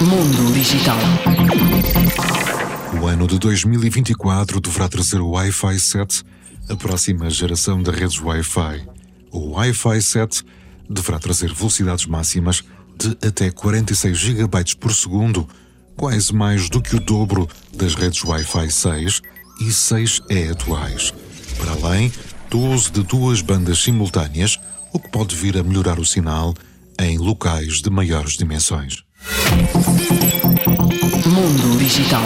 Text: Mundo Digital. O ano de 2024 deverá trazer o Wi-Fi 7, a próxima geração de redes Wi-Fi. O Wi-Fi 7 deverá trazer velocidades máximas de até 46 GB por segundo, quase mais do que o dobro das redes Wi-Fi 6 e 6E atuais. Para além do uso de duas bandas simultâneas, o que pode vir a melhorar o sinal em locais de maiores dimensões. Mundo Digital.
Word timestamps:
Mundo 0.00 0.52
Digital. 0.52 0.98
O 3.00 3.06
ano 3.06 3.26
de 3.26 3.38
2024 3.38 4.60
deverá 4.60 4.88
trazer 4.88 5.20
o 5.20 5.30
Wi-Fi 5.30 5.78
7, 5.78 6.22
a 6.68 6.76
próxima 6.76 7.30
geração 7.30 7.82
de 7.82 7.90
redes 7.90 8.20
Wi-Fi. 8.20 8.86
O 9.30 9.52
Wi-Fi 9.52 10.02
7 10.02 10.44
deverá 10.88 11.18
trazer 11.18 11.52
velocidades 11.52 12.06
máximas 12.06 12.62
de 12.98 13.10
até 13.26 13.50
46 13.50 14.16
GB 14.16 14.76
por 14.78 14.92
segundo, 14.92 15.48
quase 15.96 16.34
mais 16.34 16.68
do 16.68 16.80
que 16.80 16.96
o 16.96 17.00
dobro 17.00 17.48
das 17.72 17.94
redes 17.94 18.22
Wi-Fi 18.22 18.70
6 18.70 19.22
e 19.60 19.64
6E 19.66 20.50
atuais. 20.52 21.12
Para 21.56 21.72
além 21.72 22.12
do 22.50 22.60
uso 22.60 22.92
de 22.92 23.02
duas 23.02 23.40
bandas 23.40 23.82
simultâneas, 23.82 24.58
o 24.92 24.98
que 24.98 25.10
pode 25.10 25.34
vir 25.34 25.56
a 25.56 25.62
melhorar 25.62 25.98
o 25.98 26.04
sinal 26.04 26.54
em 26.98 27.18
locais 27.18 27.80
de 27.80 27.90
maiores 27.90 28.36
dimensões. 28.36 29.02
Mundo 31.26 31.78
Digital. 31.78 32.22